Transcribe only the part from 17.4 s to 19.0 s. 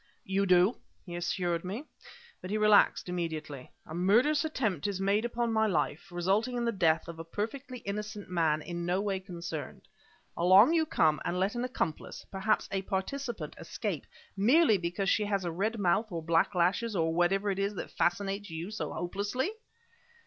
it is that fascinates you so